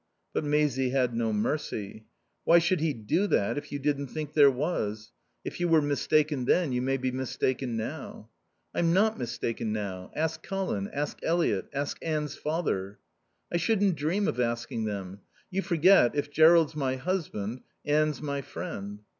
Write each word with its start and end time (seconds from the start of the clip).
But 0.33 0.43
Maisie 0.43 0.89
had 0.89 1.13
no 1.13 1.31
mercy. 1.31 2.07
"Why 2.43 2.57
should 2.57 2.79
he 2.79 2.91
do 2.91 3.27
that 3.27 3.55
if 3.55 3.71
you 3.71 3.77
didn't 3.77 4.07
think 4.07 4.33
there 4.33 4.49
was? 4.49 5.11
If 5.45 5.59
you 5.59 5.67
were 5.67 5.79
mistaken 5.79 6.45
then 6.45 6.71
you 6.71 6.81
may 6.81 6.97
be 6.97 7.11
mistaken 7.11 7.77
now." 7.77 8.31
"I'm 8.73 8.93
not 8.93 9.19
mistaken 9.19 9.71
now. 9.71 10.11
Ask 10.15 10.41
Colin, 10.41 10.87
ask 10.91 11.19
Eliot, 11.21 11.69
ask 11.71 11.99
Anne's 12.01 12.33
father." 12.35 12.97
"I 13.53 13.57
shouldn't 13.57 13.93
dream 13.95 14.27
of 14.27 14.39
asking 14.39 14.85
them. 14.85 15.19
You 15.51 15.61
forget, 15.61 16.15
if 16.15 16.31
Jerrold's 16.31 16.75
my 16.75 16.95
husband, 16.95 17.61
Anne's 17.85 18.23
my 18.23 18.41
friend." 18.41 19.01